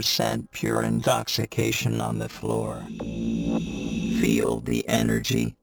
100% 0.00 0.50
pure 0.50 0.82
intoxication 0.82 2.00
on 2.00 2.18
the 2.18 2.28
floor. 2.28 2.82
Feel 4.20 4.60
the 4.60 4.88
energy. 4.88 5.56